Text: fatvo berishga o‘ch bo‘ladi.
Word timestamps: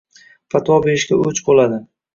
fatvo 0.55 0.79
berishga 0.87 1.21
o‘ch 1.29 1.47
bo‘ladi. 1.51 1.85